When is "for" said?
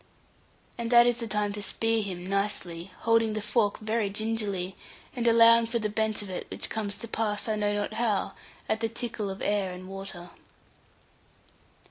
5.67-5.77